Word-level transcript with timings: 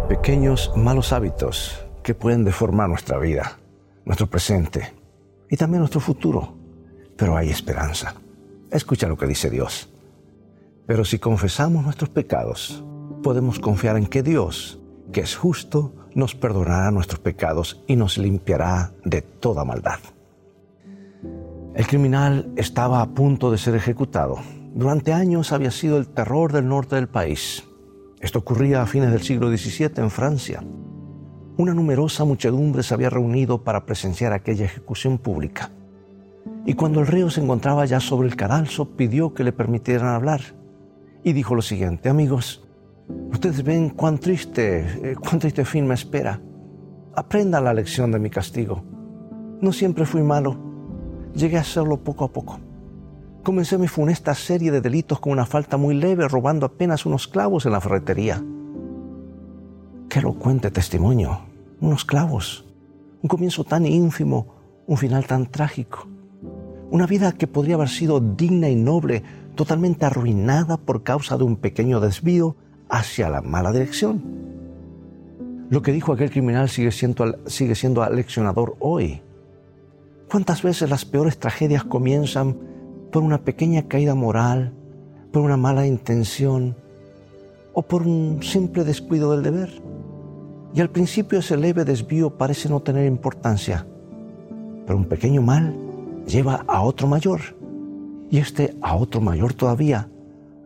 pequeños 0.00 0.72
malos 0.76 1.12
hábitos 1.12 1.84
que 2.02 2.14
pueden 2.14 2.44
deformar 2.44 2.88
nuestra 2.88 3.18
vida, 3.18 3.58
nuestro 4.04 4.26
presente 4.26 4.94
y 5.50 5.56
también 5.56 5.80
nuestro 5.80 6.00
futuro. 6.00 6.54
Pero 7.16 7.36
hay 7.36 7.50
esperanza. 7.50 8.14
Escucha 8.70 9.08
lo 9.08 9.16
que 9.16 9.26
dice 9.26 9.50
Dios. 9.50 9.88
Pero 10.86 11.04
si 11.04 11.18
confesamos 11.18 11.84
nuestros 11.84 12.10
pecados, 12.10 12.84
podemos 13.22 13.58
confiar 13.58 13.96
en 13.96 14.06
que 14.06 14.22
Dios, 14.22 14.78
que 15.12 15.20
es 15.20 15.34
justo, 15.34 15.94
nos 16.14 16.34
perdonará 16.34 16.90
nuestros 16.90 17.20
pecados 17.20 17.82
y 17.86 17.96
nos 17.96 18.18
limpiará 18.18 18.92
de 19.04 19.22
toda 19.22 19.64
maldad. 19.64 19.98
El 21.74 21.86
criminal 21.86 22.50
estaba 22.56 23.02
a 23.02 23.06
punto 23.10 23.50
de 23.50 23.58
ser 23.58 23.74
ejecutado. 23.74 24.36
Durante 24.74 25.12
años 25.12 25.52
había 25.52 25.70
sido 25.70 25.98
el 25.98 26.08
terror 26.08 26.52
del 26.52 26.68
norte 26.68 26.96
del 26.96 27.08
país. 27.08 27.64
Esto 28.20 28.38
ocurría 28.38 28.82
a 28.82 28.86
fines 28.86 29.12
del 29.12 29.22
siglo 29.22 29.54
XVII 29.54 29.90
en 29.96 30.10
Francia. 30.10 30.64
Una 31.58 31.74
numerosa 31.74 32.24
muchedumbre 32.24 32.82
se 32.82 32.94
había 32.94 33.10
reunido 33.10 33.62
para 33.62 33.84
presenciar 33.84 34.32
aquella 34.32 34.64
ejecución 34.64 35.18
pública. 35.18 35.70
Y 36.64 36.74
cuando 36.74 37.00
el 37.00 37.06
reo 37.06 37.30
se 37.30 37.42
encontraba 37.42 37.84
ya 37.84 38.00
sobre 38.00 38.28
el 38.28 38.36
cadalso, 38.36 38.96
pidió 38.96 39.34
que 39.34 39.44
le 39.44 39.52
permitieran 39.52 40.08
hablar. 40.08 40.40
Y 41.22 41.32
dijo 41.32 41.54
lo 41.54 41.62
siguiente, 41.62 42.08
amigos, 42.08 42.64
ustedes 43.30 43.62
ven 43.62 43.90
cuán 43.90 44.18
triste, 44.18 45.10
eh, 45.10 45.16
cuán 45.16 45.38
triste 45.38 45.64
fin 45.64 45.86
me 45.86 45.94
espera. 45.94 46.40
Aprendan 47.14 47.64
la 47.64 47.74
lección 47.74 48.12
de 48.12 48.18
mi 48.18 48.30
castigo. 48.30 48.82
No 49.60 49.72
siempre 49.72 50.06
fui 50.06 50.22
malo, 50.22 50.56
llegué 51.34 51.58
a 51.58 51.64
serlo 51.64 52.02
poco 52.02 52.24
a 52.24 52.32
poco. 52.32 52.60
Comencé 53.46 53.78
mi 53.78 53.86
funesta 53.86 54.34
serie 54.34 54.72
de 54.72 54.80
delitos 54.80 55.20
con 55.20 55.30
una 55.30 55.46
falta 55.46 55.76
muy 55.76 55.94
leve, 55.94 56.26
robando 56.26 56.66
apenas 56.66 57.06
unos 57.06 57.28
clavos 57.28 57.64
en 57.64 57.70
la 57.70 57.80
ferretería. 57.80 58.42
Qué 60.08 60.18
elocuente 60.18 60.72
testimonio, 60.72 61.42
unos 61.80 62.04
clavos, 62.04 62.64
un 63.22 63.28
comienzo 63.28 63.62
tan 63.62 63.86
ínfimo, 63.86 64.48
un 64.88 64.96
final 64.96 65.28
tan 65.28 65.46
trágico. 65.46 66.08
Una 66.90 67.06
vida 67.06 67.30
que 67.30 67.46
podría 67.46 67.76
haber 67.76 67.88
sido 67.88 68.18
digna 68.18 68.68
y 68.68 68.74
noble, 68.74 69.22
totalmente 69.54 70.06
arruinada 70.06 70.76
por 70.76 71.04
causa 71.04 71.38
de 71.38 71.44
un 71.44 71.54
pequeño 71.54 72.00
desvío 72.00 72.56
hacia 72.88 73.30
la 73.30 73.42
mala 73.42 73.70
dirección. 73.70 74.24
Lo 75.70 75.82
que 75.82 75.92
dijo 75.92 76.12
aquel 76.12 76.32
criminal 76.32 76.68
sigue 76.68 76.90
siendo, 76.90 77.38
sigue 77.46 77.76
siendo 77.76 78.02
aleccionador 78.02 78.74
hoy. 78.80 79.22
¿Cuántas 80.28 80.64
veces 80.64 80.90
las 80.90 81.04
peores 81.04 81.38
tragedias 81.38 81.84
comienzan 81.84 82.74
por 83.16 83.22
una 83.22 83.38
pequeña 83.38 83.88
caída 83.88 84.14
moral, 84.14 84.74
por 85.32 85.40
una 85.40 85.56
mala 85.56 85.86
intención 85.86 86.76
o 87.72 87.80
por 87.80 88.02
un 88.02 88.42
simple 88.42 88.84
descuido 88.84 89.32
del 89.32 89.42
deber? 89.42 89.70
Y 90.74 90.82
al 90.82 90.90
principio 90.90 91.38
ese 91.38 91.56
leve 91.56 91.86
desvío 91.86 92.36
parece 92.36 92.68
no 92.68 92.80
tener 92.80 93.06
importancia, 93.06 93.86
pero 94.84 94.98
un 94.98 95.06
pequeño 95.06 95.40
mal 95.40 95.74
lleva 96.26 96.62
a 96.68 96.82
otro 96.82 97.06
mayor 97.06 97.40
y 98.30 98.36
este 98.36 98.76
a 98.82 98.96
otro 98.96 99.22
mayor 99.22 99.54
todavía, 99.54 100.10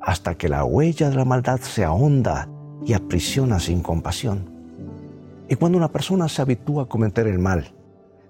hasta 0.00 0.34
que 0.34 0.48
la 0.48 0.64
huella 0.64 1.10
de 1.10 1.16
la 1.16 1.26
maldad 1.26 1.60
se 1.60 1.84
ahonda 1.84 2.48
y 2.82 2.94
aprisiona 2.94 3.60
sin 3.60 3.82
compasión. 3.82 4.48
Y 5.50 5.54
cuando 5.56 5.76
una 5.76 5.92
persona 5.92 6.30
se 6.30 6.40
habitúa 6.40 6.84
a 6.84 6.88
cometer 6.88 7.26
el 7.26 7.40
mal, 7.40 7.74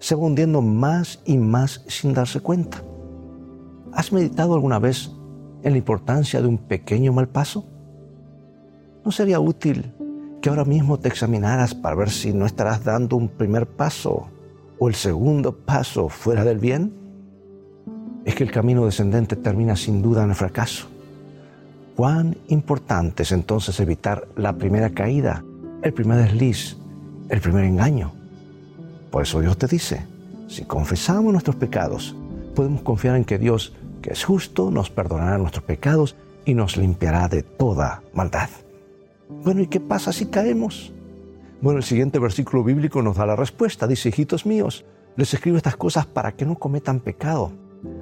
se 0.01 0.17
va 0.17 0.23
hundiendo 0.23 0.61
más 0.61 1.23
y 1.25 1.39
más 1.39 1.85
sin 1.87 2.15
darse 2.15 2.41
cuenta. 2.41 2.83
¿Has 3.99 4.13
meditado 4.13 4.55
alguna 4.55 4.79
vez 4.79 5.11
en 5.65 5.73
la 5.73 5.79
importancia 5.79 6.41
de 6.41 6.47
un 6.47 6.57
pequeño 6.57 7.13
mal 7.13 7.27
paso? 7.27 7.67
¿No 9.05 9.11
sería 9.11 9.41
útil 9.41 9.93
que 10.41 10.51
ahora 10.51 10.65
mismo 10.65 11.01
te 11.01 11.09
examinaras 11.09 11.75
para 11.75 11.97
ver 11.97 12.11
si 12.11 12.33
no 12.33 12.47
estarás 12.47 12.85
dando 12.85 13.17
un 13.17 13.27
primer 13.27 13.67
paso 13.67 14.29
o 14.79 14.89
el 14.89 14.95
segundo 14.95 15.53
paso 15.53 16.09
fuera 16.09 16.45
del 16.45 16.59
bien? 16.59 16.93
Es 18.25 18.37
que 18.37 18.45
el 18.45 18.53
camino 18.53 18.85
descendente 18.85 19.35
termina 19.35 19.75
sin 19.75 20.01
duda 20.01 20.23
en 20.23 20.31
el 20.31 20.37
fracaso. 20.37 20.87
Cuán 21.97 22.37
importante 22.47 23.25
es 23.25 23.33
entonces 23.33 23.81
evitar 23.81 24.29
la 24.37 24.53
primera 24.53 24.91
caída, 24.91 25.43
el 25.83 25.93
primer 25.93 26.19
desliz, 26.19 26.77
el 27.31 27.41
primer 27.41 27.65
engaño. 27.65 28.13
Por 29.11 29.25
eso 29.25 29.41
Dios 29.41 29.59
te 29.59 29.67
dice, 29.67 30.07
si 30.47 30.67
confesamos 30.67 31.33
nuestros 31.33 31.57
pecados, 31.57 32.15
podemos 32.55 32.83
confiar 32.83 33.17
en 33.17 33.25
que 33.25 33.39
Dios, 33.39 33.73
que 34.03 34.13
es 34.13 34.25
justo, 34.25 34.71
nos 34.71 34.91
perdonará 34.91 35.39
nuestros 35.39 35.65
pecados 35.65 36.17
y 36.45 36.55
nos 36.55 36.77
limpiará 36.77 37.29
de 37.29 37.43
toda 37.43 38.03
maldad. 38.13 38.49
Bueno, 39.29 39.61
¿y 39.61 39.67
qué 39.67 39.81
pasa 39.81 40.13
si 40.13 40.27
caemos? 40.27 40.93
Bueno, 41.61 41.79
el 41.79 41.85
siguiente 41.85 42.19
versículo 42.19 42.65
bíblico 42.65 43.03
nos 43.03 43.17
da 43.17 43.27
la 43.27 43.37
respuesta. 43.37 43.87
Dice, 43.87 44.09
hijitos 44.09 44.47
míos, 44.47 44.85
les 45.17 45.35
escribo 45.35 45.57
estas 45.57 45.77
cosas 45.77 46.07
para 46.07 46.33
que 46.33 46.47
no 46.47 46.55
cometan 46.55 47.01
pecado. 47.01 47.53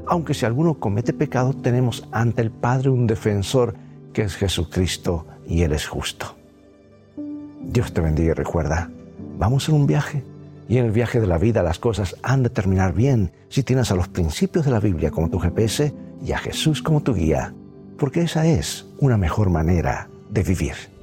Aunque 0.07 0.35
si 0.35 0.45
alguno 0.47 0.79
comete 0.79 1.13
pecado, 1.13 1.55
tenemos 1.55 2.07
ante 2.13 2.43
el 2.43 2.51
Padre 2.51 2.91
un 2.91 3.07
defensor 3.07 3.75
que 4.13 4.23
es 4.23 4.37
Jesucristo 4.37 5.27
y 5.47 5.63
Él 5.63 5.73
es 5.73 5.87
justo. 5.87 6.37
Dios 7.63 7.93
te 7.93 8.01
bendiga 8.01 8.31
y 8.31 8.35
recuerda, 8.35 8.91
vamos 9.39 9.69
en 9.69 9.75
un 9.75 9.87
viaje 9.87 10.23
y 10.69 10.79
en 10.79 10.87
el 10.87 10.91
viaje 10.91 11.21
de 11.21 11.27
la 11.27 11.39
vida 11.39 11.63
las 11.63 11.79
cosas 11.79 12.17
han 12.23 12.43
de 12.43 12.51
terminar 12.51 12.93
bien 12.93 13.33
si 13.49 13.63
tienes 13.63 13.91
a 13.91 13.95
los 13.95 14.09
principios 14.09 14.65
de 14.65 14.71
la 14.71 14.81
Biblia 14.81 15.11
como 15.11 15.31
tu 15.31 15.39
GPS 15.39 15.95
y 16.25 16.33
a 16.33 16.39
Jesús 16.39 16.83
como 16.83 17.03
tu 17.03 17.15
guía, 17.15 17.55
porque 17.99 18.23
esa 18.23 18.47
es 18.47 18.87
una 18.99 19.17
mejor 19.17 19.51
manera 19.51 20.09
de 20.31 20.43
vivir. 20.43 20.96